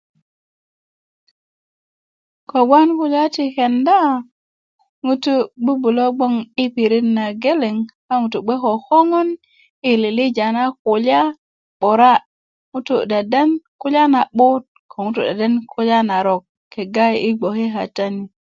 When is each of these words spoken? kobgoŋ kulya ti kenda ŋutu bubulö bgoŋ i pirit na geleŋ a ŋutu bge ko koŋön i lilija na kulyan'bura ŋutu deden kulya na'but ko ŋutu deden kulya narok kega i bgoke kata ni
kobgoŋ 2.49 2.87
kulya 2.99 3.23
ti 3.35 3.45
kenda 3.55 3.99
ŋutu 5.05 5.33
bubulö 5.63 6.05
bgoŋ 6.17 6.33
i 6.63 6.65
pirit 6.73 7.05
na 7.17 7.25
geleŋ 7.43 7.75
a 8.11 8.13
ŋutu 8.21 8.39
bge 8.45 8.55
ko 8.63 8.71
koŋön 8.87 9.29
i 9.89 9.91
lilija 10.01 10.47
na 10.57 10.63
kulyan'bura 10.83 12.13
ŋutu 12.71 12.95
deden 13.13 13.49
kulya 13.81 14.03
na'but 14.13 14.63
ko 14.91 14.95
ŋutu 15.05 15.21
deden 15.29 15.53
kulya 15.71 15.99
narok 16.09 16.41
kega 16.73 17.05
i 17.27 17.29
bgoke 17.37 17.65
kata 17.75 18.05
ni 18.15 18.23